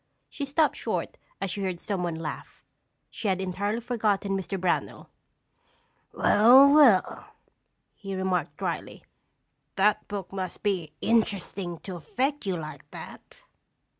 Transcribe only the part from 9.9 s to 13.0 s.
book must be interesting to affect you like